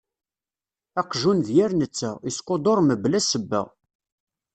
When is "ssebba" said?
3.21-3.61